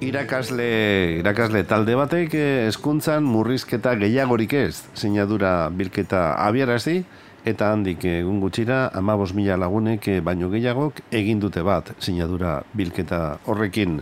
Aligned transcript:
irakasle, 0.00 1.18
irakasle 1.18 1.64
talde 1.66 1.94
batek 1.98 2.34
eh, 2.38 2.66
hezkuntzan 2.68 3.26
murrizketa 3.26 3.94
gehiagorik 3.98 4.54
ez, 4.54 4.82
sinadura 4.98 5.68
bilketa 5.74 6.32
abiarazi, 6.44 7.02
eta 7.48 7.72
handik 7.72 8.04
egun 8.06 8.40
gutxira, 8.42 8.86
amabos 8.94 9.32
mila 9.34 9.56
lagunek 9.58 10.08
eh, 10.08 10.18
baino 10.24 10.50
gehiagok 10.52 11.02
egin 11.10 11.42
dute 11.42 11.64
bat, 11.66 11.92
sinadura 11.98 12.60
bilketa 12.78 13.38
horrekin. 13.46 14.00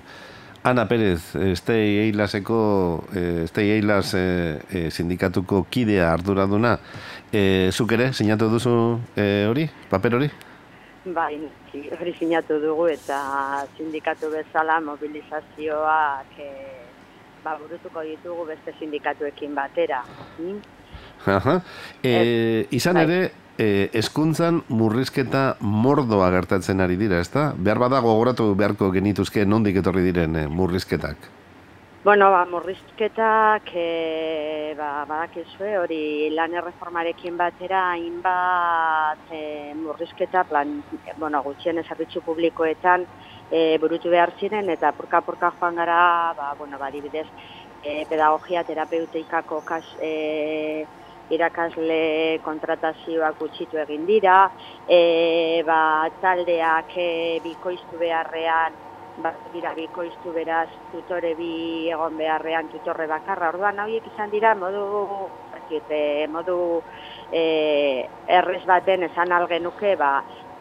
Ana 0.67 0.88
Pérez, 0.90 1.37
Estei 1.38 2.08
Eilaseko, 2.08 2.56
Estei 3.44 3.69
Eilas 3.76 4.08
sindikatuko 4.90 5.60
kidea 5.71 6.08
arduraduna, 6.10 6.72
e, 7.31 7.71
zuk 7.71 7.94
ere, 7.94 8.08
sinatu 8.19 8.49
duzu 8.51 8.74
hori, 9.15 9.69
paper 9.92 10.19
hori? 10.19 10.31
Bai, 11.07 11.38
hori 11.95 12.13
sinatu 12.19 12.57
dugu 12.59 12.88
eta 12.91 13.19
sindikatu 13.77 14.27
bezala 14.33 14.81
mobilizazioak 14.83 16.33
e, 16.43 16.48
ba, 17.45 17.55
burutuko 17.60 18.02
ditugu 18.02 18.47
beste 18.48 18.74
sindikatuekin 18.80 19.55
batera. 19.55 20.00
Hmm? 20.38 20.59
Aha. 21.30 21.61
E, 22.02 22.66
izan 22.74 22.98
bai. 22.98 23.05
ere, 23.06 23.20
e, 23.55 23.88
eskuntzan 24.02 24.64
murrizketa 24.69 25.45
mordoa 25.61 26.33
gertatzen 26.34 26.83
ari 26.83 26.98
dira, 26.98 27.23
ezta? 27.23 27.52
Behar 27.55 27.84
badago 27.86 28.11
gogoratu 28.11 28.50
beharko 28.59 28.91
genituzke 28.91 29.47
nondik 29.47 29.78
etorri 29.78 30.02
diren 30.09 30.34
e, 30.34 30.47
murrizketak. 30.50 31.30
Bueno, 32.06 32.30
ba, 32.30 32.45
murrizketak, 32.46 33.70
e, 33.74 34.74
ba, 34.78 34.91
badakizue, 35.10 35.73
hori 35.80 36.30
lan 36.38 36.52
erreformarekin 36.55 37.34
batera, 37.41 37.80
hainbat 37.97 39.33
e, 39.34 39.41
murrizketa, 39.74 40.45
plan, 40.47 40.77
bueno, 41.19 41.41
gutxien 41.42 41.80
ezarbitzu 41.83 42.23
publikoetan 42.28 43.09
e, 43.50 43.64
burutu 43.83 44.14
behar 44.14 44.34
ziren, 44.38 44.70
eta 44.77 44.92
purka-purka 45.00 45.50
joan 45.59 45.83
gara, 45.83 45.98
ba, 46.38 46.52
bueno, 46.61 46.78
ba, 46.78 46.92
dibidez, 46.95 47.27
e, 47.83 48.05
pedagogia 48.12 48.62
terapeutikako 48.70 49.64
kas, 49.67 49.91
e, 49.98 50.86
irakasle 51.34 52.00
kontratazioak 52.47 53.42
gutxitu 53.42 53.83
egin 53.83 54.06
dira, 54.06 54.45
e, 54.86 55.02
ba, 55.67 55.80
taldeak 56.23 57.00
e, 57.02 57.12
bikoiztu 57.50 57.98
beharrean, 57.98 58.78
bat 59.25 59.36
dira 59.53 59.72
bikoiztu 59.77 60.33
beraz 60.34 60.69
tutore 60.92 61.34
bi 61.39 61.50
egon 61.92 62.17
beharrean 62.19 62.69
tutorre 62.72 63.06
bakarra. 63.11 63.50
Orduan 63.55 63.78
hauek 63.84 64.08
izan 64.12 64.33
dira 64.33 64.55
modu 64.58 64.83
ezkite, 65.56 66.00
modu 66.33 66.58
e, 67.33 67.42
errez 68.41 68.64
baten 68.69 69.08
esan 69.11 69.33
algenuke 69.33 69.97
ba 70.00 70.12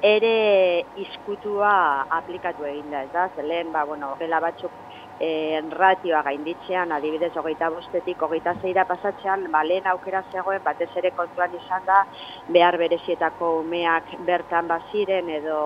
ere 0.05 0.85
iskutua 1.01 2.05
aplikatu 2.19 2.65
egin 2.67 2.91
da, 2.91 3.03
ez 3.03 3.11
da? 3.13 3.29
Zelen, 3.35 3.71
ba, 3.73 3.85
bueno, 3.89 4.13
gela 4.19 4.39
batzuk 4.43 4.71
e, 5.19 5.61
ratioa 5.71 6.21
gainditzean, 6.23 6.91
adibidez, 6.91 7.31
hogeita 7.37 7.69
bostetik, 7.69 8.21
hogeita 8.21 8.55
zeira 8.61 8.85
pasatzean, 8.87 9.45
ba, 9.51 9.63
lehen 9.63 9.87
aukera 9.87 10.23
zegoen, 10.31 10.61
batez 10.63 10.89
ere 11.01 11.11
kontuan 11.15 11.53
izan 11.55 11.85
da, 11.87 12.01
behar 12.47 12.77
berezietako 12.81 13.51
umeak 13.61 14.11
bertan 14.27 14.67
baziren, 14.67 15.29
edo 15.39 15.59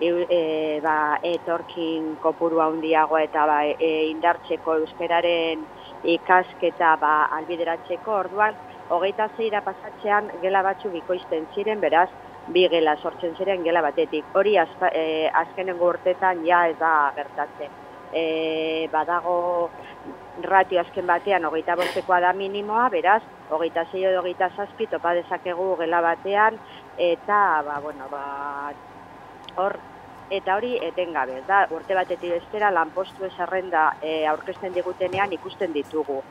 e, 0.00 0.78
ba, 0.84 1.18
etorkin 1.22 2.14
kopuru 2.22 2.62
handiago 2.62 3.18
eta 3.18 3.46
ba, 3.46 3.62
e, 3.66 3.90
indartzeko 4.12 4.78
euskeraren 4.82 5.64
ikasketa 6.16 6.94
ba, 7.02 7.16
albideratzeko, 7.40 8.20
orduan, 8.26 8.54
hogeita 8.88 9.28
zeira 9.36 9.64
pasatzean, 9.66 10.30
gela 10.42 10.62
batzu 10.62 10.92
bikoizten 10.94 11.50
ziren, 11.54 11.82
beraz, 11.82 12.08
bi 12.54 12.62
gela 12.70 12.94
sortzen 13.02 13.34
ziren 13.34 13.64
gela 13.66 13.82
batetik. 13.82 14.28
Hori 14.38 14.54
azka, 14.62 14.92
e, 14.94 15.26
azkenengo 15.34 15.90
urtetan 15.90 16.46
ja 16.46 16.68
ez 16.70 16.78
da 16.78 16.92
gertatzen 17.16 17.85
e, 18.12 18.88
badago 18.92 19.70
ratio 20.42 20.80
azken 20.80 21.06
batean 21.06 21.44
hogeita 21.44 21.76
bostekoa 21.76 22.20
da 22.20 22.32
minimoa, 22.32 22.88
beraz, 22.92 23.22
hogeita 23.50 23.86
zei 23.90 24.04
edo 24.04 24.20
hogeita 24.20 24.50
zazpi 24.56 24.86
topa 24.86 25.14
dezakegu 25.16 25.74
gela 25.80 26.02
batean, 26.04 26.58
eta, 26.98 27.62
ba, 27.66 27.80
bueno, 27.80 28.08
ba, 28.10 28.72
hor, 29.56 29.78
eta 30.30 30.56
hori 30.56 30.76
etengabe, 30.82 31.40
da, 31.48 31.64
urte 31.70 31.94
batetik 31.94 32.36
bestera 32.36 32.70
lanpostu 32.70 33.26
esarrenda 33.28 33.92
e, 34.02 34.24
aurkezten 34.26 34.74
digutenean 34.74 35.32
ikusten 35.32 35.72
ditugu. 35.72 36.22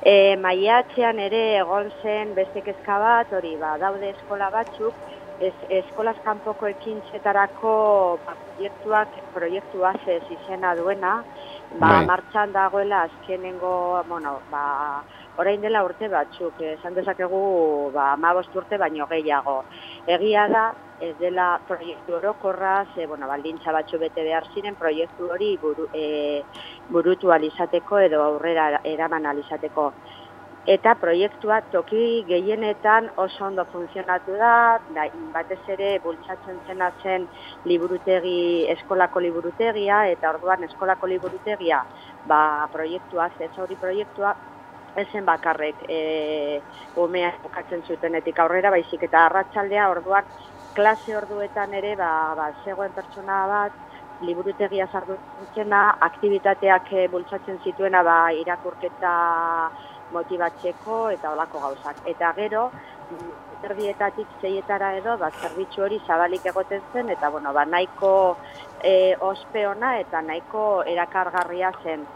E, 0.00 0.36
maiatzean 0.40 1.18
ere 1.20 1.42
egon 1.60 1.90
zen 2.02 2.34
beste 2.34 2.62
kezka 2.64 2.98
bat, 2.98 3.32
hori 3.36 3.56
ba, 3.60 3.76
daude 3.80 4.12
eskola 4.14 4.50
batzuk, 4.50 4.96
ez, 5.40 5.54
eskolaz 5.80 6.16
kanpoko 6.24 6.68
ekintzetarako 6.70 7.72
ba, 8.26 8.34
proiektuak, 8.44 9.16
proiektua 9.34 9.94
ez 10.14 10.22
izena 10.36 10.74
duena, 10.78 11.14
ba, 11.78 11.86
bai. 11.86 12.04
martxan 12.10 12.52
dagoela 12.52 13.06
azkenengo, 13.08 13.72
bueno, 14.08 14.36
ba, 14.52 14.64
orain 15.40 15.62
dela 15.64 15.82
urte 15.86 16.10
batzuk, 16.12 16.60
esan 16.76 16.94
dezakegu, 16.98 17.40
ba, 17.94 18.12
amabost 18.12 18.54
urte 18.56 18.78
baino 18.78 19.08
gehiago. 19.10 19.62
Egia 20.06 20.46
da, 20.52 20.68
ez 21.00 21.14
dela 21.16 21.54
proiektu 21.66 22.18
orokorra, 22.18 22.84
ze, 22.94 23.06
bueno, 23.08 23.26
baldintza 23.28 23.72
batzu 23.72 23.98
bete 23.98 24.22
behar 24.26 24.44
ziren, 24.52 24.76
proiektu 24.76 25.30
hori 25.32 25.54
buru, 25.62 25.88
e, 25.96 26.42
burutu 26.92 27.32
alizateko 27.32 28.02
edo 28.04 28.20
aurrera 28.26 28.82
eraman 28.84 29.30
alizateko 29.32 29.92
eta 30.66 30.94
proiektua 31.00 31.60
toki 31.72 32.24
gehienetan 32.28 33.10
oso 33.16 33.44
ondo 33.46 33.64
funtzionatu 33.72 34.36
da, 34.36 34.78
da 34.88 35.06
batez 35.32 35.60
ere 35.68 35.98
bultzatzen 36.04 36.60
zena 36.66 36.90
zen 37.02 37.26
liburutegi, 37.64 38.66
eskolako 38.76 39.20
liburutegia, 39.20 40.06
eta 40.12 40.30
orduan 40.30 40.64
eskolako 40.64 41.06
liburutegia 41.06 41.82
ba, 42.24 42.68
proiektua, 42.72 43.30
ez 43.38 43.52
hori 43.58 43.76
proiektua, 43.76 44.34
ezen 44.96 45.24
bakarrek 45.24 45.84
e, 45.88 46.62
umea 46.96 47.32
bukatzen 47.42 47.82
zutenetik 47.86 48.38
aurrera, 48.38 48.70
baizik 48.70 49.02
eta 49.08 49.26
arratsaldea 49.26 49.88
orduan 49.90 50.26
klase 50.74 51.16
orduetan 51.16 51.74
ere 51.74 51.94
ba, 51.96 52.34
ba, 52.36 52.50
zegoen 52.64 52.92
pertsona 52.92 53.46
bat, 53.46 53.72
liburutegia 54.20 54.86
sartu 54.92 55.16
aktivitateak 56.06 56.92
e, 56.92 57.08
bultzatzen 57.08 57.58
zituena 57.64 58.02
ba, 58.02 58.32
irakurketa 58.32 59.70
motibatzeko 60.12 61.02
eta 61.14 61.32
olako 61.32 61.60
gauzak. 61.66 62.02
Eta 62.10 62.32
gero, 62.36 62.70
erdietatik 63.64 64.28
zeietara 64.40 64.94
edo, 64.98 65.16
ba, 65.20 65.30
zerbitzu 65.42 65.84
hori 65.84 66.00
zabalik 66.06 66.46
egoten 66.52 66.82
zen, 66.92 67.10
eta 67.12 67.30
bueno, 67.30 67.52
ba, 67.52 67.66
nahiko 67.68 68.12
e, 68.82 69.14
ospeona 69.20 69.98
eta 70.00 70.22
nahiko 70.22 70.82
erakargarria 70.88 71.72
zen. 71.82 72.06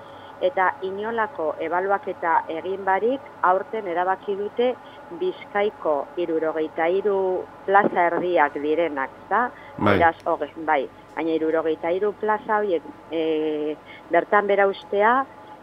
Eta 0.44 0.72
inolako 0.82 1.54
ebaluak 1.62 2.08
eta 2.10 2.40
egin 2.52 2.82
barik, 2.84 3.22
aurten 3.42 3.86
erabaki 3.88 4.34
dute 4.36 4.74
bizkaiko 5.20 5.94
irurogeita 6.20 6.88
iru 6.90 7.44
plaza 7.66 8.08
erdiak 8.10 8.58
direnak, 8.60 9.14
da? 9.30 9.46
Bai. 9.78 9.96
Eraz, 9.98 10.16
hoge, 10.26 10.50
bai. 10.66 10.82
Baina 11.14 11.36
irurogeita 11.36 11.92
iru 11.94 12.10
plaza 12.18 12.58
horiek 12.58 12.82
e, 13.14 13.76
bertan 14.10 14.50
bera 14.50 14.66
ustea, 14.66 15.20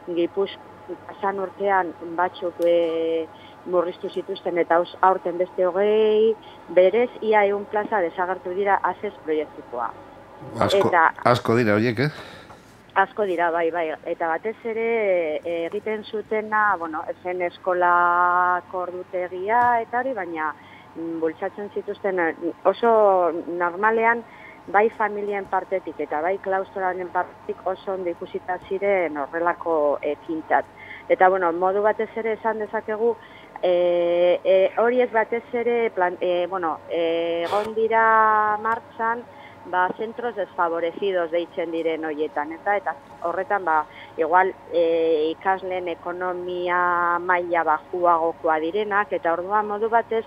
Gipuzko 0.07 0.70
pasan 1.07 1.39
urtean 1.39 1.93
batzuk 2.17 2.59
e, 2.65 3.27
murriztu 3.65 4.09
zituzten 4.09 4.57
eta 4.57 4.79
aurten 5.07 5.37
beste 5.37 5.65
hogei, 5.67 6.35
berez 6.69 7.09
ia 7.21 7.45
egun 7.45 7.65
plaza 7.71 8.01
desagartu 8.01 8.55
dira 8.57 8.79
azez 8.91 9.13
proiektukoa. 9.25 9.91
Asko, 10.59 10.87
eta, 10.87 11.07
asko 11.29 11.55
dira 11.59 11.75
horiek, 11.77 11.99
eh? 12.07 12.09
Asko 13.01 13.23
dira, 13.29 13.51
bai, 13.51 13.69
bai. 13.71 13.85
Eta 14.09 14.27
batez 14.27 14.57
ere 14.67 14.87
e, 15.45 15.53
egiten 15.69 16.03
zutena, 16.03 16.75
bueno, 16.77 17.05
zen 17.23 17.41
eskola 17.45 18.61
kordutegia 18.71 19.61
eta 19.85 20.01
hori, 20.01 20.15
baina 20.17 20.51
mm, 20.95 21.19
bultzatzen 21.21 21.69
zituzten 21.75 22.19
oso 22.65 22.91
normalean 23.47 24.25
bai 24.67 24.89
familien 24.97 25.45
partetik 25.49 25.99
eta 25.99 26.21
bai 26.21 26.37
klaustroaren 26.43 27.09
partetik 27.13 27.63
oso 27.65 27.93
ondo 27.93 28.09
ikusita 28.09 28.59
ziren 28.67 29.17
horrelako 29.17 29.75
ekintzat. 30.01 30.65
Eta, 31.11 31.27
bueno, 31.27 31.51
modu 31.51 31.81
batez 31.83 32.07
ere 32.15 32.37
esan 32.37 32.61
dezakegu, 32.63 33.09
e, 33.59 34.39
e, 34.47 34.55
hori 34.79 35.01
ez 35.03 35.09
batez 35.11 35.43
ere, 35.51 35.89
plan, 35.91 36.15
e, 36.21 36.47
bueno, 36.47 36.77
e, 36.87 37.45
dira 37.75 38.57
martzan, 38.63 39.25
ba, 39.65 39.89
zentros 39.97 40.35
desfavorecidos 40.35 41.29
deitzen 41.31 41.71
diren 41.75 42.05
horietan, 42.07 42.53
eta, 42.55 42.77
eta 42.77 42.95
horretan, 43.27 43.65
ba, 43.65 43.83
igual, 44.17 44.53
e, 44.71 45.33
ikasleen 45.33 45.89
ekonomia 45.91 47.19
maila 47.19 47.65
bajuagokoa 47.73 48.57
direnak, 48.63 49.11
eta 49.11 49.33
orduan 49.33 49.67
modu 49.67 49.89
batez, 49.91 50.23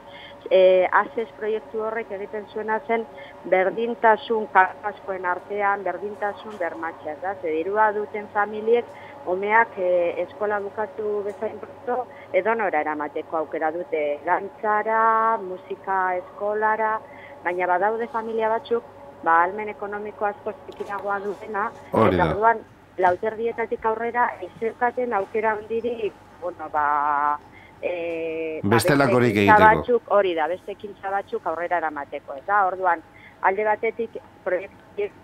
e, 0.50 0.86
azez 0.92 1.30
proiektu 1.38 1.80
horrek 1.80 2.12
egiten 2.12 2.44
zuena 2.52 2.78
zen 2.86 3.06
berdintasun 3.48 4.46
kakaskoen 4.52 5.24
artean, 5.24 5.82
berdintasun 5.82 6.60
bermatxea, 6.60 7.16
da, 7.22 7.34
ze 7.40 7.56
dirua 7.56 7.90
duten 7.96 8.28
familiek, 8.36 8.84
Omeak 9.26 9.78
e, 9.78 9.90
eskola 10.22 10.58
bukatu 10.60 11.22
bezain 11.24 11.56
proto, 11.58 12.04
edo 12.32 12.54
nora 12.54 12.82
eramateko 12.84 13.38
aukera 13.38 13.70
dute 13.72 14.02
gantzara, 14.24 15.38
musika 15.40 16.00
eskolara, 16.18 16.98
baina 17.44 17.68
badaude 17.70 18.08
familia 18.12 18.50
batzuk, 18.52 18.84
ba, 19.24 19.40
almen 19.46 19.72
ekonomiko 19.72 20.28
asko 20.28 20.52
zikinagoa 20.66 21.18
dutena, 21.24 21.70
eta 21.88 22.28
orduan 22.28 22.60
lauterdietatik 23.00 23.86
aurrera 23.88 24.28
izerkaten 24.44 25.16
aukera 25.16 25.56
hondirik, 25.56 26.12
bueno, 26.42 26.68
ba, 26.72 26.86
e, 27.80 28.60
bestelakorik 28.62 29.36
egiteko. 29.42 29.60
Batzuk, 29.64 30.14
hori 30.18 30.34
da, 30.36 30.48
beste 30.52 30.76
ekintza 30.76 31.12
batzuk 31.14 31.46
aurrera 31.50 31.80
eramateko. 31.82 32.36
Eta 32.44 32.64
orduan, 32.68 33.02
alde 33.44 33.66
batetik 33.66 34.16
proiektiek 34.44 35.20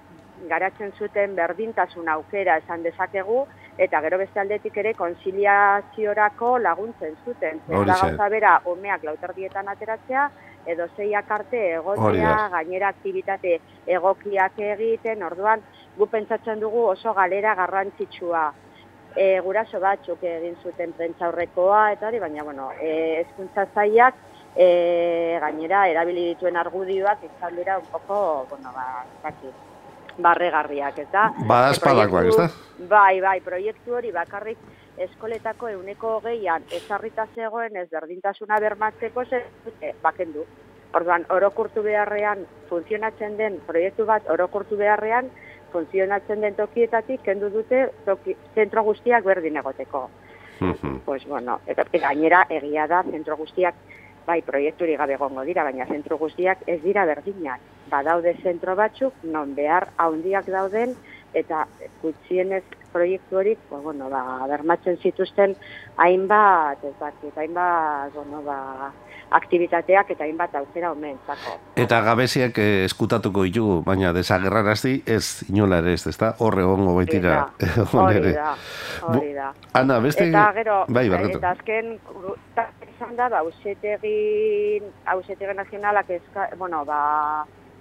garatzen 0.48 0.92
zuten 0.98 1.34
berdintasun 1.36 2.08
aukera 2.08 2.56
esan 2.62 2.84
dezakegu, 2.86 3.44
eta 3.80 4.00
gero 4.04 4.18
beste 4.20 4.40
aldetik 4.42 4.76
ere 4.82 4.92
konziliaziorako 4.94 6.52
laguntzen 6.60 7.14
zuten. 7.24 7.62
Eta 7.68 7.96
gauza 8.02 8.28
bera, 8.28 8.54
omeak 8.68 9.06
lauterdietan 9.08 9.70
ateratzea, 9.72 10.26
edo 10.68 10.86
zeiak 10.96 11.30
arte 11.32 11.60
egotea, 11.78 12.34
gainera 12.52 12.90
aktivitate 12.92 13.54
egokiak 13.88 14.58
egiten, 14.74 15.24
orduan, 15.24 15.64
gu 15.96 16.08
pentsatzen 16.12 16.60
dugu 16.60 16.84
oso 16.90 17.14
galera 17.16 17.54
garrantzitsua. 17.62 18.50
E, 19.16 19.40
guraso 19.42 19.80
batzuk 19.82 20.20
egin 20.28 20.60
zuten 20.62 20.92
prentza 20.98 21.26
aurrekoa 21.26 21.80
eta 21.96 22.06
hori, 22.10 22.20
baina 22.22 22.44
bueno, 22.46 22.68
e, 22.78 22.92
ezkuntza 23.24 23.64
zaiak 23.74 24.20
e, 24.54 24.68
gainera 25.42 25.86
erabili 25.90 26.28
dituen 26.34 26.60
argudioak 26.60 27.24
izan 27.26 27.56
dira 27.56 27.80
un 27.80 27.88
poco, 27.90 28.46
bueno, 28.52 28.70
ba, 28.76 29.02
baki, 29.24 29.50
barregarriak, 30.18 30.98
ez 30.98 31.08
da? 31.12 31.30
Ba, 31.46 31.70
espadakoak, 31.70 32.30
ez 32.30 32.36
da? 32.36 32.48
Bai, 32.90 33.20
bai, 33.20 33.40
proiektu 33.44 33.96
hori 33.96 34.12
bakarrik 34.12 34.58
eskoletako 35.00 35.68
euneko 35.68 36.18
geian 36.24 36.64
ezarrita 36.76 37.26
zegoen 37.34 37.76
ez 37.76 37.88
berdintasuna 37.90 38.58
bermatzeko 38.60 39.24
ze, 39.24 39.42
bakendu. 40.02 40.44
Orduan, 40.94 41.24
orokurtu 41.30 41.82
beharrean, 41.86 42.42
funtzionatzen 42.68 43.36
den 43.38 43.60
proiektu 43.66 44.06
bat 44.06 44.26
orokurtu 44.28 44.76
beharrean, 44.76 45.30
funtzionatzen 45.72 46.40
den 46.42 46.56
tokietatik 46.58 47.22
kendu 47.22 47.50
dute 47.54 47.86
toki, 48.06 48.34
zentro 48.54 48.82
guztiak 48.82 49.24
berdin 49.24 49.56
egoteko. 49.56 50.08
pues 51.04 51.26
bueno, 51.26 51.60
gainera 51.92 52.44
egia 52.50 52.86
da 52.86 53.02
zentro 53.02 53.36
guztiak 53.36 53.74
bai 54.26 54.42
proiekturi 54.42 54.96
gabe 54.96 55.16
gongo 55.16 55.42
dira, 55.42 55.64
baina 55.64 55.86
zentro 55.86 56.18
guztiak 56.18 56.58
ez 56.66 56.82
dira 56.82 57.06
berdinak. 57.06 57.60
Badaude 57.90 58.36
zentro 58.42 58.76
batzuk 58.78 59.14
non 59.22 59.54
behar 59.54 59.90
handiak 59.98 60.46
dauden 60.46 60.94
eta 61.34 61.66
gutxienez 62.02 62.64
proiektu 62.92 63.38
hori, 63.38 63.54
bueno, 63.70 64.08
ba, 64.10 64.46
bermatzen 64.50 64.98
zituzten 64.98 65.54
hainbat, 65.96 66.82
ez 66.84 66.96
dakit, 66.98 67.36
hainbat, 67.38 68.10
bueno, 68.14 68.42
ba, 68.42 68.90
aktivitateak 69.38 70.10
eta 70.16 70.26
hainbat 70.26 70.56
aukera 70.58 70.90
omentzako. 70.90 71.54
Eta 71.78 72.00
gabeziak 72.02 72.58
eh, 72.58 72.84
eskutatuko 72.88 73.44
ditugu, 73.46 73.76
baina 73.86 74.10
desagerrarazti 74.16 74.96
ez 75.06 75.46
inola 75.48 75.78
ere 75.84 75.94
ez, 75.94 76.02
ezta? 76.10 76.32
Horre 76.42 76.66
gongo 76.66 76.96
baitira. 76.98 77.44
Hori 78.00 78.34
da, 78.34 78.56
hori 79.06 79.32
da. 79.36 79.52
Ana, 79.78 80.00
beste... 80.02 80.26
Eta 80.28 80.48
gero, 80.58 80.82
bai, 80.90 81.06
eta 81.30 81.54
azken, 81.54 81.94
izan 82.90 83.14
da, 83.16 83.30
ba, 83.30 83.44
ausetegin, 83.44 84.90
ausetegin 85.14 85.62
nazionalak 85.62 86.10
ezka, 86.18 86.50
bueno, 86.58 86.82
ba, 86.88 87.00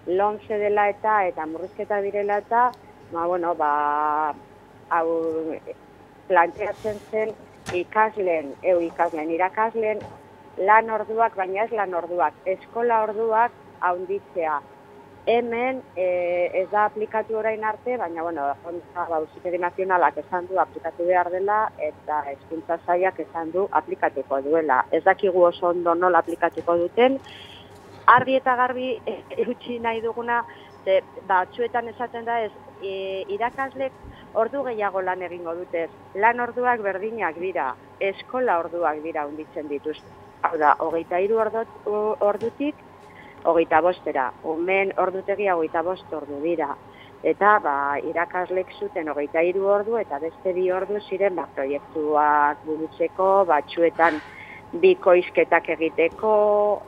lonze 0.08 0.58
dela 0.58 0.90
eta, 0.90 1.26
eta 1.28 1.46
murrizketa 1.46 2.02
direla 2.02 2.40
eta, 2.44 2.70
ba, 3.12 3.26
bueno, 3.28 3.54
ba, 3.56 4.34
hau, 4.90 5.10
planteatzen 6.28 6.98
zen 7.12 7.36
ikasleen, 7.74 8.54
eu 8.64 8.80
ikasleen, 8.82 9.32
irakasleen, 9.32 10.02
lan 10.66 10.90
orduak, 10.90 11.36
baina 11.38 11.64
ez 11.66 11.72
lan 11.72 11.94
orduak, 11.94 12.36
eskola 12.46 13.04
orduak 13.08 13.56
haunditzea. 13.82 14.60
Hemen 15.30 15.82
e, 16.00 16.06
ez 16.58 16.66
da 16.72 16.86
aplikatu 16.88 17.36
orain 17.38 17.64
arte, 17.64 17.98
baina, 18.02 18.24
bueno, 18.24 18.48
jontza, 18.64 19.06
ba, 19.10 19.20
nazionalak 19.60 20.18
esan 20.18 20.48
du 20.50 20.58
aplikatu 20.60 21.06
behar 21.06 21.30
dela, 21.30 21.60
eta 21.78 22.24
eskuntza 22.32 22.80
zaiak 22.86 23.20
esan 23.20 23.52
du 23.52 23.68
aplikatuko 23.72 24.42
duela. 24.42 24.86
Ez 24.92 25.04
dakigu 25.04 25.44
oso 25.52 25.68
ondo 25.68 25.94
nola 25.96 26.24
aplikatuko 26.24 26.78
duten, 26.78 27.20
argi 28.16 28.36
eta 28.40 28.56
garbi 28.56 28.90
e, 29.06 29.16
eutxi 29.46 29.80
nahi 29.80 30.02
duguna, 30.02 30.42
ze, 30.86 31.02
batzuetan 31.28 31.90
esaten 31.94 32.26
da 32.26 32.40
ez, 32.46 32.52
e, 32.82 33.24
irakaslek 33.36 33.94
ordu 34.34 34.64
gehiago 34.68 35.02
lan 35.02 35.22
egingo 35.28 35.56
dutez. 35.58 35.90
Lan 36.16 36.40
orduak 36.40 36.82
berdinak 36.86 37.38
dira, 37.42 37.74
eskola 38.12 38.60
orduak 38.64 39.02
dira 39.04 39.26
unditzen 39.28 39.68
dituzte. 39.70 40.18
Hau 40.42 40.56
da, 40.58 40.76
hogeita 40.80 41.20
iru 41.20 41.40
ordutik, 41.40 42.76
hogeita 43.44 43.82
bostera. 43.82 44.30
Omen 44.44 44.94
ordutegia 44.98 45.56
hogeita 45.58 45.84
bost 45.84 46.14
ordu 46.14 46.40
dira. 46.44 46.70
Eta 47.30 47.58
ba, 47.60 47.76
irakaslek 48.08 48.70
zuten 48.80 49.10
hogeita 49.12 49.42
iru 49.44 49.68
ordu 49.68 49.98
eta 50.00 50.22
beste 50.24 50.54
bi 50.56 50.70
ordu 50.72 51.02
ziren 51.10 51.36
ba, 51.36 51.50
proiektuak 51.56 52.64
burutzeko, 52.66 53.30
batxuetan 53.50 54.22
bikoizketak 54.74 55.70
egiteko, 55.76 56.34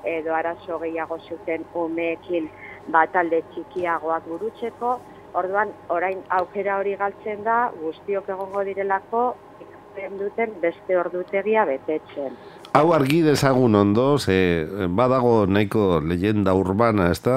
edo 0.04 0.34
arazo 0.36 0.80
gehiago 0.84 1.18
zuten 1.20 1.66
umeekin 1.74 2.50
bat 2.88 3.16
alde 3.16 3.42
txikiagoak 3.54 4.28
burutzeko. 4.28 5.00
Orduan, 5.34 5.74
orain 5.90 6.24
aukera 6.38 6.78
hori 6.78 6.96
galtzen 7.00 7.44
da, 7.44 7.72
guztiok 7.74 8.30
egongo 8.30 8.64
direlako, 8.68 9.24
ikasten 9.64 10.18
duten 10.20 10.58
beste 10.62 10.98
ordutegia 10.98 11.66
betetzen. 11.66 12.38
Hau 12.72 12.94
argi 12.96 13.18
dezagun 13.20 13.74
ondo, 13.76 14.18
ze 14.18 14.64
badago 14.96 15.46
nahiko 15.46 16.00
leyenda 16.00 16.54
urbana, 16.56 17.10
ez 17.12 17.20
da, 17.20 17.36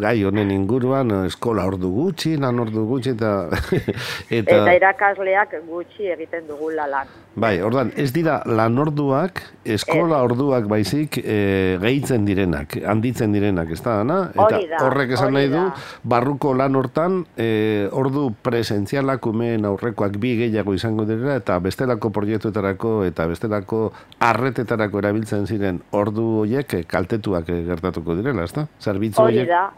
gai 0.00 0.24
honen 0.24 0.48
inguruan, 0.54 1.12
eskola 1.26 1.66
ordu 1.68 1.90
gutxi, 1.92 2.38
lan 2.40 2.62
ordu 2.64 2.86
gutxi, 2.88 3.12
eta... 3.12 3.32
eta, 4.38 4.62
eta 4.62 4.76
irakasleak 4.78 5.58
gutxi 5.68 6.08
egiten 6.14 6.48
dugula 6.48 6.88
lan. 6.88 7.12
Bai, 7.32 7.58
ordan, 7.64 7.92
ez 8.00 8.10
dira 8.12 8.38
lan 8.44 8.76
orduak, 8.80 9.42
eskola 9.64 10.18
orduak 10.24 10.66
baizik 10.68 11.16
e, 11.20 11.76
gehitzen 11.80 12.24
direnak, 12.28 12.78
handitzen 12.88 13.32
direnak, 13.32 13.70
ez 13.72 13.80
da, 13.84 13.98
Ana? 14.06 14.18
Eta 14.32 14.80
horrek 14.86 15.14
esan 15.18 15.36
nahi 15.36 15.48
du, 15.52 15.62
barruko 16.08 16.52
lan 16.56 16.76
hortan, 16.80 17.22
e, 17.36 17.88
ordu 17.92 18.30
presentzialak 18.44 19.28
umeen 19.28 19.68
aurrekoak 19.68 20.16
bi 20.20 20.34
gehiago 20.42 20.76
izango 20.76 21.04
direla, 21.08 21.38
eta 21.40 21.56
bestelako 21.60 22.12
proiektuetarako 22.12 22.98
eta 23.08 23.28
bestelako 23.28 23.82
arretetarako 24.62 25.00
erabiltzen 25.02 25.46
ziren 25.46 25.80
ordu 25.92 26.24
horiek 26.42 26.74
kaltetuak 26.88 27.48
gertatuko 27.66 28.14
direla, 28.14 28.44
ez 28.44 28.52
da? 28.54 28.66
Zerbitzu 28.80 29.22
hori 29.22 29.44
da, 29.46 29.70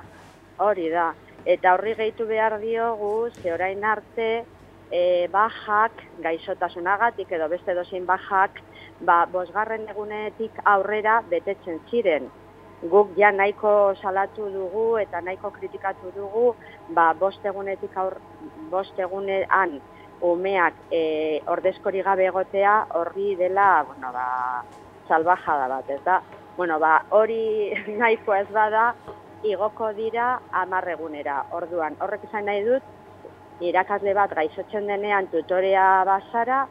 hori 0.59 0.91
da. 0.93 1.13
Eta 1.45 1.75
horri 1.75 1.95
gehitu 1.95 2.27
behar 2.27 2.59
diogu, 2.61 3.31
ze 3.43 3.53
orain 3.53 3.83
arte, 3.85 4.45
e, 4.91 5.29
bajak, 5.33 6.05
gaixotasunagatik 6.23 7.33
edo 7.33 7.49
beste 7.49 7.75
dozein 7.75 8.07
bajak, 8.07 8.61
ba, 9.01 9.25
bosgarren 9.33 9.89
egunetik 9.89 10.53
aurrera 10.65 11.23
betetzen 11.31 11.81
ziren. 11.91 12.29
Guk 12.85 13.15
ja 13.17 13.31
nahiko 13.33 13.95
salatu 14.03 14.51
dugu 14.53 14.99
eta 15.01 15.21
nahiko 15.25 15.51
kritikatu 15.51 16.13
dugu, 16.17 16.55
ba, 16.97 17.13
bost 17.15 17.45
egunetik 17.45 17.97
aur, 17.97 18.19
bost 18.71 18.99
egunean 18.99 19.81
umeak 20.23 20.75
e, 20.93 21.41
ordezkori 21.51 22.03
gabe 22.03 22.27
egotea 22.27 22.75
horri 22.99 23.35
dela, 23.37 23.85
bueno, 23.89 24.13
ba, 24.13 24.65
salbajada 25.09 25.69
bat, 25.69 25.91
ez 25.91 26.01
da? 26.05 26.21
Bueno, 26.57 26.79
ba, 26.79 27.05
hori 27.11 27.73
nahiko 28.01 28.35
ez 28.35 28.49
bada, 28.53 28.93
igoko 29.45 29.93
dira 29.93 30.39
amarregunera. 30.53 31.45
Orduan, 31.53 31.97
horrek 32.01 32.25
izan 32.29 32.47
nahi 32.49 32.65
dut, 32.65 32.83
irakasle 33.61 34.15
bat 34.15 34.33
gaizotzen 34.35 34.87
denean 34.89 35.29
tutorea 35.33 36.05
bazara, 36.09 36.65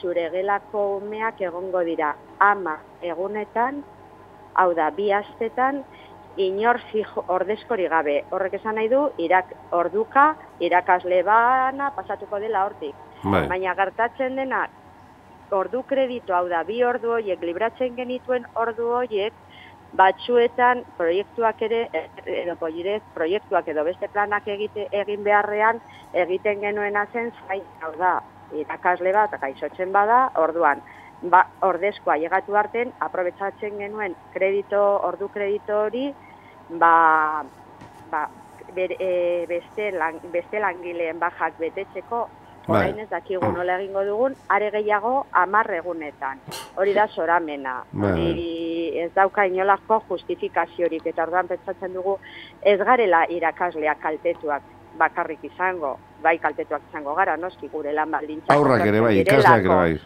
zure 0.00 0.28
gelako 0.30 1.00
umeak 1.00 1.40
egongo 1.42 1.82
dira 1.84 2.14
ama 2.38 2.76
egunetan, 3.02 3.82
hau 4.54 4.70
da, 4.74 4.90
bi 4.94 5.10
astetan, 5.12 5.82
inor 6.36 6.80
ordezkori 7.26 7.88
gabe. 7.88 8.24
Horrek 8.30 8.54
esan 8.60 8.74
nahi 8.74 8.88
du, 8.88 9.08
irak 9.18 9.52
orduka, 9.70 10.34
irakasle 10.60 11.22
bana 11.22 11.90
pasatuko 11.96 12.38
dela 12.38 12.64
hortik. 12.64 12.94
Bai. 13.24 13.46
Baina 13.48 13.74
gertatzen 13.74 14.36
dena, 14.36 14.66
ordu 15.50 15.82
kredito, 15.82 16.34
hau 16.34 16.48
da, 16.48 16.62
bi 16.64 16.82
ordu 16.84 17.16
horiek, 17.18 17.42
libratzen 17.42 17.96
genituen 17.96 18.46
ordu 18.54 18.88
horiek, 19.00 19.34
batzuetan 19.92 20.84
proiektuak 20.96 21.62
ere 21.66 21.88
edo 22.24 22.54
poirez, 22.56 23.02
proiektuak 23.14 23.68
edo 23.68 23.84
beste 23.84 24.08
planak 24.08 24.46
egite, 24.46 24.86
egin 24.92 25.24
beharrean 25.26 25.80
egiten 26.12 26.60
genuena 26.60 27.06
zen 27.12 27.32
zain 27.46 27.64
hau 27.80 27.92
da 27.98 28.20
irakasle 28.54 29.12
bat 29.14 29.34
gaixotzen 29.42 29.92
bada 29.92 30.28
orduan 30.38 30.82
ba, 31.22 31.44
ordezkoa 31.66 32.16
llegatu 32.16 32.56
arten 32.56 32.92
aprobetsatzen 33.00 33.78
genuen 33.78 34.16
kredito 34.34 34.82
ordu 35.06 35.28
kredito 35.28 35.84
hori 35.86 36.10
ba, 36.70 37.44
ba, 38.10 38.28
e, 38.76 39.46
beste, 39.48 39.90
lang, 39.92 40.20
beste 40.32 40.60
langileen 40.60 41.18
bajak 41.18 41.58
betetzeko 41.58 42.28
Bai. 42.70 42.76
Orain 42.76 42.98
ez 43.02 43.08
dakigu 43.10 43.48
nola 43.50 43.78
egingo 43.80 44.02
dugun, 44.06 44.34
are 44.52 44.68
gehiago 44.70 45.24
amar 45.32 45.70
egunetan. 45.74 46.38
Hori 46.78 46.92
da 46.94 47.06
soramena. 47.08 47.80
Bai. 47.90 48.10
Hori 48.12 48.50
ez 49.00 49.08
dauka 49.16 49.46
inolako 49.48 50.02
justifikaziorik 50.10 51.08
eta 51.10 51.24
orduan 51.24 51.48
pentsatzen 51.50 51.96
dugu 51.96 52.18
ez 52.62 52.78
garela 52.78 53.24
irakasleak 53.28 54.00
kaltetuak. 54.04 54.76
bakarrik 55.00 55.44
izango, 55.46 55.92
bai 56.20 56.34
kaltetuak 56.38 56.82
izango 56.90 57.14
gara, 57.14 57.36
noski 57.36 57.68
gure 57.72 57.92
lan 57.94 58.10
baldintzak. 58.10 58.50
Aurrak 58.52 58.82
ere 58.84 59.00
bai, 59.00 59.12
ikasleak 59.20 59.64
ere 59.64 59.68
bai. 59.68 60.00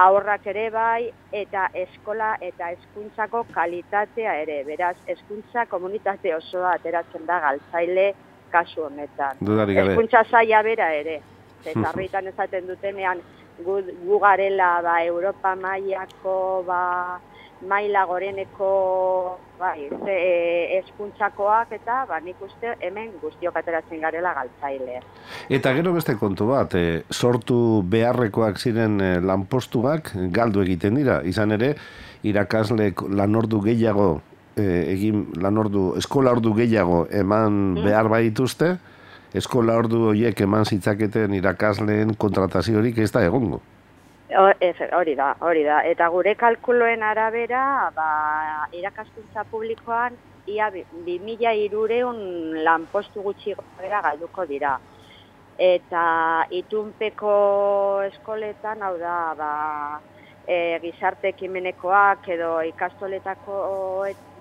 Aurrak 0.00 0.46
ere 0.48 0.70
bai, 0.72 1.10
eta 1.32 1.66
eskola 1.76 2.32
eta 2.40 2.70
hezkuntzako 2.72 3.42
kalitatea 3.52 4.34
ere, 4.40 4.62
beraz, 4.64 4.96
hezkuntza 5.06 5.66
komunitate 5.68 6.34
osoa 6.34 6.72
ateratzen 6.78 7.26
da 7.28 7.38
galtzaile 7.44 8.06
kasu 8.52 8.86
honetan. 8.86 9.42
Hezkuntza 9.42 10.24
zaila 10.30 10.62
bera 10.62 10.88
ere, 10.96 11.18
eta 11.74 11.90
harritan 11.90 12.30
esaten 12.32 12.66
dutenean, 12.70 13.20
gu, 13.66 13.82
gu 14.06 14.22
garela 14.24 14.70
ba, 14.82 14.96
Europa 15.04 15.54
mailako 15.60 16.36
ba, 16.66 16.80
maila 17.68 18.04
goreneko 18.06 19.38
bai, 19.58 19.86
ze, 20.04 20.16
eskuntzakoak 20.80 21.72
eta 21.76 22.02
ba, 22.08 22.18
nik 22.24 22.40
uste 22.42 22.74
hemen 22.82 23.12
guztiok 23.22 23.56
ateratzen 23.60 24.02
garela 24.02 24.34
galtzaile. 24.34 25.00
Eta 25.52 25.74
gero 25.76 25.94
beste 25.94 26.16
kontu 26.18 26.48
bat, 26.50 26.74
e, 26.74 27.02
sortu 27.10 27.82
beharrekoak 27.92 28.58
ziren 28.58 28.98
e, 29.00 29.12
lanpostuak 29.22 30.12
galdu 30.34 30.64
egiten 30.66 30.98
dira. 30.98 31.20
Izan 31.28 31.54
ere, 31.58 31.74
irakasle 32.26 32.92
lanordu 33.08 33.62
gehiago, 33.66 34.10
e, 34.56 34.66
egin 34.96 35.28
lanordu, 35.42 35.92
eskola 36.02 36.34
ordu 36.34 36.54
gehiago 36.58 37.04
eman 37.10 37.60
mm. 37.76 37.84
behar 37.86 38.10
baituzte, 38.12 38.76
eskola 39.38 39.78
ordu 39.80 40.08
horiek 40.10 40.42
eman 40.44 40.66
zitzaketen 40.68 41.38
irakasleen 41.38 42.16
kontrataziorik 42.20 42.98
ez 42.98 43.12
da 43.14 43.24
egongo. 43.24 43.62
Hori 44.32 45.14
da, 45.14 45.34
hori 45.40 45.64
da. 45.64 45.80
Eta 45.84 46.08
gure 46.08 46.34
kalkuloen 46.40 47.02
arabera, 47.02 47.90
ba, 47.96 48.06
irakaskuntza 48.72 49.44
publikoan, 49.50 50.16
ia 50.48 50.70
bi, 50.72 50.84
mila 51.20 51.52
irureun 51.52 52.62
lanpostu 52.64 53.22
gutxi 53.22 53.54
gara 53.78 54.00
galduko 54.08 54.46
dira. 54.46 54.78
Eta 55.58 56.04
itunpeko 56.50 57.34
eskoletan, 58.08 58.82
hau 58.82 58.96
da, 58.98 59.16
ba, 59.38 59.52
e, 60.46 60.78
gizarte 60.82 61.28
ekimenekoak 61.34 62.28
edo 62.34 62.54
ikastoletako 62.72 63.60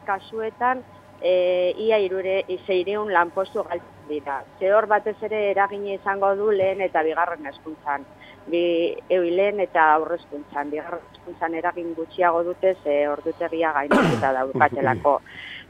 kasuetan, 0.08 0.84
e, 1.22 1.74
ia 1.78 2.00
irure, 2.02 2.42
izeireun 2.48 3.12
lanpostu 3.14 3.64
galdu 3.64 3.86
dira. 4.10 4.42
Zehor 4.60 4.88
batez 4.92 5.16
ere 5.28 5.44
eragine 5.52 5.96
izango 5.96 6.34
du 6.36 6.50
lehen 6.52 6.82
eta 6.82 7.04
bigarren 7.08 7.46
eskuntzan. 7.54 8.06
Bi 8.50 8.64
euilen 9.10 9.62
eta 9.64 9.86
aurrezkuntzan. 9.96 10.72
Bigarren 10.74 11.08
eskuntzan 11.14 11.56
eragin 11.62 11.94
gutxiago 11.96 12.44
dute 12.44 12.76
ze 12.84 12.98
ordutegia 13.10 13.72
gainatuta 13.78 14.34
daukatelako. 14.40 15.20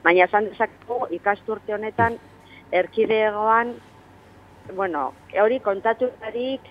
Baina 0.03 0.25
esan 0.25 0.49
dezakegu 0.49 1.05
ikasturte 1.19 1.73
honetan 1.73 2.17
erkidegoan 2.71 3.75
bueno, 4.75 5.11
hori 5.41 5.59
kontatu 5.59 6.07
darik, 6.21 6.67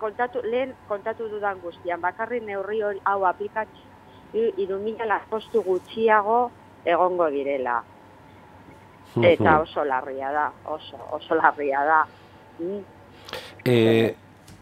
kontatu, 0.00 0.42
lehen 0.44 0.74
kontatu 0.88 1.28
dudan 1.30 1.60
guztian, 1.62 2.00
bakarri 2.02 2.40
neurri 2.40 2.82
hori 2.82 3.00
hau 3.04 3.24
aplikatzi 3.24 3.84
irumila 4.60 5.20
postu 5.30 5.62
gutxiago 5.62 6.50
egongo 6.86 7.28
direla 7.34 7.82
eta 9.22 9.60
oso 9.60 9.84
larria 9.84 10.30
da, 10.32 10.52
oso, 10.64 10.98
oso 11.12 11.34
larria 11.34 11.82
da. 11.84 12.00
Mm. 12.58 12.82
E, 13.64 14.14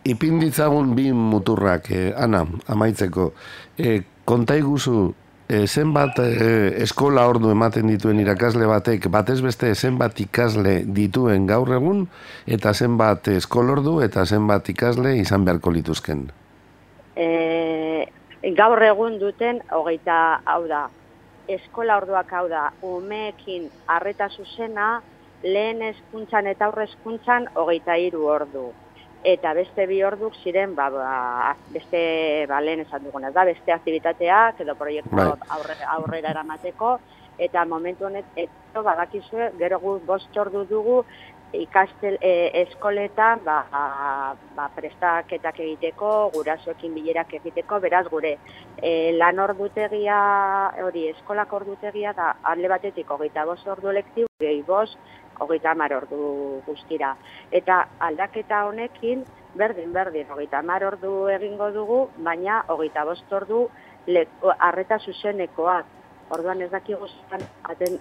ipinditzagun 0.05 0.95
bi 0.95 1.11
muturrak, 1.13 1.91
e, 1.91 2.13
Ana, 2.17 2.45
amaitzeko. 2.69 3.33
E, 3.79 4.01
konta 4.25 4.57
iguzu, 4.57 5.15
e, 5.49 5.67
zenbat 5.67 6.21
e, 6.23 6.83
eskola 6.85 7.27
ordu 7.29 7.51
ematen 7.51 7.91
dituen 7.91 8.21
irakasle 8.23 8.69
batek, 8.71 9.09
batez 9.13 9.41
beste 9.45 9.75
zenbat 9.75 10.21
ikasle 10.21 10.83
dituen 10.87 11.49
gaur 11.51 11.75
egun, 11.75 12.07
eta 12.47 12.75
zenbat 12.75 13.29
eskolordu 13.35 14.01
eta 14.07 14.25
zenbat 14.25 14.69
ikasle 14.71 15.17
izan 15.19 15.45
beharko 15.45 15.75
lituzken? 15.75 16.29
E, 17.17 18.07
gaur 18.57 18.83
egun 18.83 19.19
duten, 19.19 19.61
hogeita, 19.73 20.41
hau 20.47 20.63
da, 20.69 20.87
eskola 21.49 21.99
orduak 22.01 22.33
hau 22.33 22.47
da, 22.49 22.69
umeekin 22.83 23.69
arreta 23.87 24.29
zuzena, 24.29 25.03
lehen 25.45 25.83
eskuntzan 25.83 26.47
eta 26.49 26.69
aurre 26.69 26.89
eskuntzan 26.89 27.49
hogeita 27.55 27.97
hiru 28.01 28.27
ordu. 28.33 28.71
Eta 29.25 29.55
beste 29.57 29.87
bi 29.89 30.03
orduk 30.05 30.35
ziren, 30.43 30.75
ba, 30.77 30.91
ba, 30.93 31.55
beste, 31.73 32.01
ba, 32.49 32.61
lehen 32.61 32.85
esan 32.85 33.05
duguna, 33.05 33.31
da, 33.33 33.47
beste 33.49 33.73
aktivitateak 33.73 34.61
edo 34.61 34.75
proiektu 34.77 35.17
bai. 35.17 35.31
aurrera 35.97 36.35
eramateko, 36.35 36.99
eta 37.39 37.65
momentu 37.65 38.07
honet, 38.07 38.27
eto, 38.37 38.83
badakizue, 38.85 39.51
gero 39.59 39.81
gu 39.81 39.99
bost 40.07 40.37
ordu 40.37 40.65
dugu, 40.69 40.99
ikastel 41.63 42.17
e, 42.21 42.51
eskoletan 42.63 43.43
ba, 43.45 43.59
ba, 44.57 44.69
prestaketak 44.77 45.61
egiteko, 45.65 46.11
gurasoekin 46.35 46.95
bilerak 46.97 47.35
egiteko, 47.41 47.81
beraz 47.85 48.05
gure 48.11 48.37
e, 48.83 49.13
lan 49.17 49.39
ordutegia, 49.45 50.19
hori 50.85 51.09
eskolak 51.13 51.53
ordutegia 51.53 52.15
da 52.17 52.35
alde 52.53 52.71
batetik 52.73 53.11
hogeita 53.11 53.45
bost 53.47 53.69
ordu 53.69 53.95
lektibu, 53.95 54.31
gehi 54.41 54.63
bost, 54.67 54.99
hogeita 55.41 55.75
mar 55.75 55.95
ordu 55.97 56.61
guztira. 56.67 57.15
Eta 57.53 57.85
aldaketa 58.09 58.65
honekin, 58.69 59.25
berdin, 59.59 59.93
berdin, 59.93 60.31
hogeita 60.31 60.63
mar 60.63 60.85
ordu 60.85 61.29
egingo 61.35 61.71
dugu, 61.75 62.01
baina 62.19 62.63
hogeita 62.69 63.05
bost 63.05 63.33
ordu 63.33 63.69
arreta 64.59 64.99
zuzenekoak. 64.99 65.93
Orduan 66.35 66.63
ez 66.65 66.71
dakigu 66.73 67.07
zelan, 67.07 67.43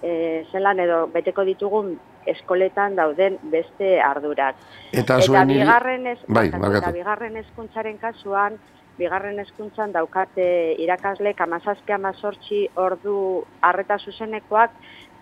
e, 0.02 0.44
zelan 0.50 0.80
edo 0.80 1.04
beteko 1.12 1.44
ditugun 1.44 1.92
eskoletan 2.26 2.96
dauden 2.96 3.38
beste 3.52 3.98
ardurak. 4.02 4.56
Eta, 4.92 5.18
eta 5.18 5.44
bigarren, 5.48 6.06
ez, 6.06 6.18
bai, 6.28 6.48
eta 6.48 6.92
bigarren 6.94 7.36
eskuntzaren 7.42 7.98
kasuan, 7.98 8.58
bigarren 8.98 9.38
eskuntzan 9.42 9.92
daukate 9.92 10.46
irakasle 10.82 11.34
kamazazki 11.34 11.92
amazortzi 11.96 12.60
ordu 12.78 13.16
arreta 13.62 13.98
zuzenekoak, 13.98 14.76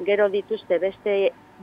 gero 0.04 0.28
dituzte 0.28 0.78
beste 0.82 1.16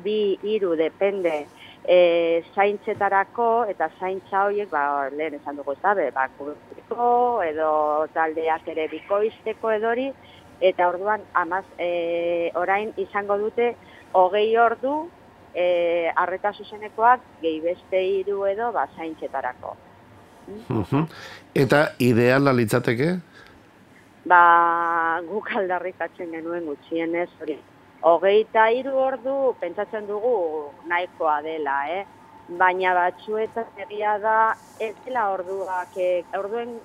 bi 0.04 0.38
hiru 0.44 0.76
depende 0.80 1.46
e, 1.84 2.44
zaintzetarako 2.56 3.50
eta 3.72 3.90
zaintza 4.00 4.46
horiek, 4.48 4.70
ba, 4.72 5.10
lehen 5.14 5.38
esan 5.40 5.60
dugu 5.60 5.74
ez 5.74 6.14
ba, 6.14 6.28
edo 7.46 8.08
taldeak 8.14 8.68
ere 8.68 8.88
bikoizteko 8.88 9.72
edori, 9.72 10.12
eta 10.62 10.90
orduan 10.90 11.22
amaz, 11.34 11.66
e, 11.78 12.52
orain 12.56 12.94
izango 12.98 13.38
dute 13.38 13.76
hogei 14.12 14.58
ordu 14.58 15.10
e, 15.54 16.12
arreta 16.16 16.52
zuzenekoak 16.54 17.22
gehi 17.42 17.60
beste 17.62 18.02
hiru 18.02 18.46
edo 18.46 18.72
ba, 18.72 18.88
zaintzetarako. 18.98 19.76
Eta 21.56 21.82
ideala 22.02 22.54
litzateke? 22.54 23.10
Ba, 24.30 24.42
guk 25.28 25.52
aldarrikatzen 25.56 26.32
genuen 26.34 26.66
gutxienez, 26.70 27.30
hori. 27.42 27.58
Hogeita 28.10 28.70
hiru 28.72 28.96
ordu 28.96 29.36
pentsatzen 29.60 30.08
dugu 30.08 30.34
nahikoa 30.88 31.42
dela, 31.44 31.82
eh? 31.92 32.06
Baina 32.60 32.96
batzuetan 32.98 33.82
egia 33.86 34.18
da 34.24 34.36
ez 34.82 34.96
dela 35.06 35.28
orduak, 35.36 35.98
eh, 35.98 36.24
orduen, 36.38 36.80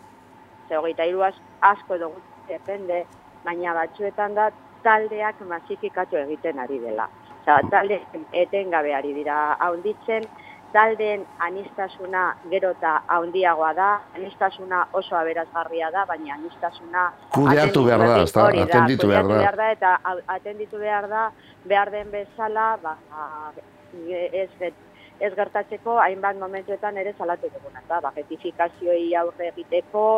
ze 0.69 0.77
hogeita 0.77 1.07
hiru 1.09 1.23
asko 1.25 1.97
edo 1.97 2.11
depende, 2.49 3.05
baina 3.45 3.73
batzuetan 3.75 4.35
da 4.35 4.51
taldeak 4.85 5.41
masifikatu 5.49 6.17
egiten 6.21 6.59
ari 6.59 6.79
dela. 6.79 7.09
Osa, 7.45 7.61
talde 7.69 8.01
etengabe 8.33 8.95
ari 8.97 9.13
dira 9.13 9.53
haunditzen, 9.61 10.25
taldeen 10.73 11.27
anistasuna 11.45 12.23
gero 12.51 12.71
eta 12.73 12.95
haundiagoa 13.17 13.73
da, 13.77 13.89
anistasuna 14.17 14.87
oso 14.97 15.17
aberazgarria 15.17 15.91
da, 15.93 16.07
baina 16.09 16.39
anistasuna... 16.39 17.03
Kudeatu 17.35 17.85
behar 17.85 18.01
da, 18.01 18.17
da, 18.25 18.47
atenditu 18.63 19.11
behar 19.13 19.29
da. 19.29 19.37
Behar 19.43 19.61
da. 19.61 19.69
Eta 19.77 19.93
atenditu 20.39 20.81
behar 20.81 21.09
da, 21.13 21.27
behar 21.69 21.93
den 21.93 22.11
bezala, 22.11 22.67
ba, 22.83 22.97
ez, 24.09 24.73
ez 25.21 25.33
gertatzeko 25.37 26.01
hainbat 26.01 26.41
momentuetan 26.41 26.97
ere 26.97 27.13
salatu 27.19 27.53
duguna, 27.53 27.85
eta 27.85 28.01
ba, 28.01 28.15
aurre 29.21 29.53
egiteko, 29.53 30.09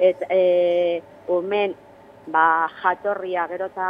et, 0.00 0.26
e, 0.28 1.00
umen 1.30 1.78
ba, 2.26 2.68
jatorria 2.82 3.46
gerota 3.48 3.88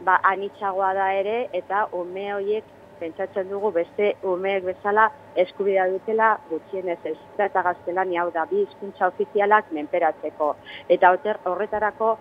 ba, 0.00 0.20
anitzagoa 0.22 0.94
da 0.94 1.12
ere, 1.12 1.48
eta 1.52 1.86
ume 1.92 2.32
horiek 2.34 2.64
pentsatzen 2.98 3.48
dugu 3.50 3.70
beste 3.74 4.12
umeek 4.22 4.64
bezala 4.68 5.08
eskubidea 5.44 5.86
dutela 5.92 6.30
gutxienez 6.50 6.98
ez 7.10 7.16
eta 7.46 7.62
gaztelani 7.66 8.18
hau 8.20 8.28
da 8.34 8.44
bi 8.50 8.62
hizkuntza 8.62 9.08
ofizialak 9.12 9.72
menperatzeko. 9.78 10.54
Eta 10.88 11.12
horretarako 11.52 12.14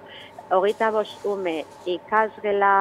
hogeita 0.58 0.92
bost 0.92 1.25
ume 1.25 1.62
ikasgela 1.86 2.74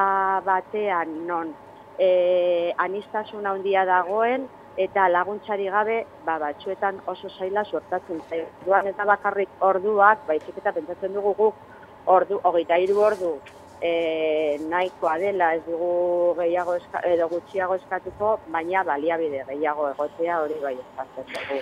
batean 0.47 1.15
non 1.29 1.55
e, 1.99 2.73
anistasun 2.87 3.47
handia 3.47 3.85
dagoen 3.89 4.49
eta 4.77 5.09
laguntzari 5.13 5.69
gabe 5.69 6.03
ba, 6.27 6.39
batzuetan 6.41 7.03
oso 7.07 7.29
zaila 7.39 7.65
suertatzen 7.65 8.23
zaio. 8.29 8.47
Duan 8.65 8.89
eta 8.89 9.05
bakarrik 9.05 9.61
orduak, 9.61 10.27
baizik 10.27 10.57
eta 10.59 10.73
pentsatzen 10.73 11.13
dugu 11.13 11.35
guk 11.39 11.67
ordu, 12.07 12.41
hogeita 12.43 12.81
hiru 12.81 13.03
ordu 13.05 13.37
e, 13.83 14.59
nahikoa 14.71 15.19
dela, 15.19 15.53
ez 15.57 15.63
dugu 15.67 16.35
gehiago 16.39 16.77
eska, 16.79 17.03
edo 17.09 17.29
gutxiago 17.29 17.77
eskatuko, 17.81 18.33
baina 18.55 18.85
baliabide 18.87 19.43
gehiago 19.49 19.89
egotea 19.91 20.39
hori 20.45 20.59
bai 20.63 20.75
eskatzen 20.79 21.31
dugu. 21.35 21.61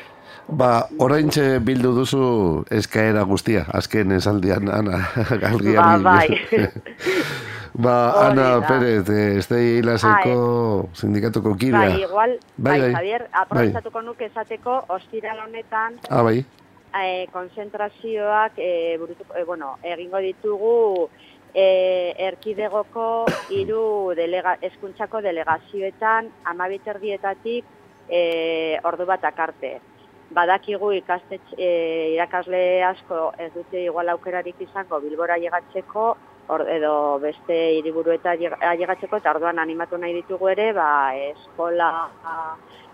Ba, 0.60 0.70
orain 0.98 1.32
bildu 1.64 1.94
duzu 1.96 2.24
eskaera 2.80 3.24
guztia, 3.24 3.64
azken 3.80 4.12
esaldian, 4.18 4.68
Ana, 4.68 5.00
galgian. 5.40 6.04
Ba, 6.04 6.20
bai. 6.20 6.60
ba, 7.86 7.96
Ana 8.28 8.52
Pérez, 8.68 9.08
ez 9.08 9.48
da 9.48 9.58
hilaseko 9.64 10.88
sindikatuko 10.94 11.56
kidea. 11.56 11.88
Bai, 11.88 12.04
igual, 12.04 12.38
bai, 12.56 12.78
bai, 12.80 12.94
Javier, 12.98 13.28
aprobetsatuko 13.44 14.04
nuke 14.04 14.28
esateko, 14.28 14.82
ostiral 15.00 15.46
honetan, 15.46 16.00
ah, 16.10 16.22
bai. 16.26 16.44
e, 16.94 17.26
konzentrazioak 17.32 18.58
e, 18.58 18.98
burutu, 18.98 19.24
e, 19.38 19.44
bueno, 19.44 19.76
egingo 19.82 20.18
ditugu 20.18 21.08
e, 21.54 22.14
erkidegoko 22.30 23.26
hiru 23.50 24.14
delega, 24.16 24.57
eskuntzako 24.71 25.21
delegazioetan 25.25 26.30
amabiterdietatik 26.52 27.64
e, 28.09 28.78
ordu 28.85 29.07
bat 29.07 29.25
akarte. 29.25 29.78
Badakigu 30.30 30.92
ikastetx, 31.00 31.57
e, 31.59 31.71
irakasle 32.14 32.83
asko 32.87 33.33
ez 33.38 33.50
dute 33.54 33.85
igual 33.85 34.12
aukerarik 34.12 34.61
izango 34.62 35.00
bilbora 35.02 35.38
llegatzeko 35.38 36.11
or, 36.50 36.66
edo 36.71 37.19
beste 37.23 37.57
hiriburueta 37.78 38.35
llegatzeko 38.37 39.21
eta 39.21 39.35
orduan 39.35 39.59
animatu 39.62 39.99
nahi 39.99 40.14
ditugu 40.19 40.50
ere 40.50 40.73
ba, 40.75 41.14
eskola 41.30 41.90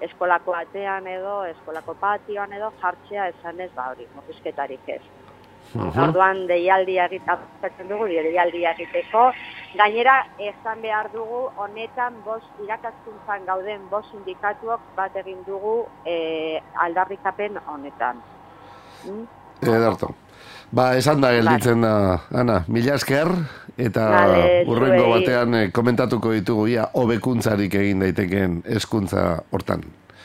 eskolako 0.05 0.57
atean 0.57 1.07
edo 1.09 1.39
eskolako 1.53 1.95
patioan 2.01 2.53
edo 2.53 2.73
jartzea 2.83 3.31
esan 3.33 3.61
ez 3.61 3.71
ba 3.77 3.91
hori, 3.93 4.09
murrizketarik 4.15 4.93
ez. 4.99 5.03
-huh. 5.75 6.03
Orduan 6.09 6.47
deialdia 6.47 7.07
egiten 7.11 7.89
dugu, 7.89 8.07
deialdia 8.07 8.71
egiteko. 8.73 9.33
Gainera, 9.77 10.27
esan 10.39 10.81
behar 10.83 11.11
dugu, 11.13 11.51
honetan, 11.57 12.15
bos, 12.25 12.43
irakaskuntzan 12.65 13.45
gauden 13.47 13.89
bos 13.91 14.07
sindikatuok 14.11 14.81
bat 14.97 15.17
egin 15.17 15.43
dugu 15.47 15.87
e, 16.05 16.61
aldarrikapen 16.81 17.59
honetan. 17.67 18.23
Mm? 19.05 19.27
Edarto. 19.63 20.15
Ba, 20.73 20.97
esan 20.99 21.21
da 21.21 21.31
gelditzen 21.31 21.85
da, 21.85 21.93
Ana, 22.35 22.65
mila 22.69 22.97
esker, 22.99 23.29
eta 23.79 24.09
vale, 24.11 24.65
urrengo 24.67 25.11
batean 25.13 25.55
eh, 25.55 25.71
komentatuko 25.73 26.33
ditugu, 26.35 26.67
ia, 26.73 26.89
hobekuntzarik 26.95 27.75
egin 27.75 28.03
daiteken 28.03 28.63
eskuntza 28.79 29.29
hortan. 29.53 29.85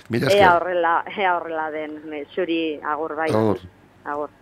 Mila 0.10 0.28
esker. 0.28 0.42
Ea 0.42 0.56
horrela, 0.56 0.96
ea 1.14 1.36
horrela 1.36 1.70
den, 1.72 2.00
zuri 2.34 2.80
agur 2.82 3.16
bai. 3.16 3.30
Agur. 3.30 3.62
Agur. 4.04 4.41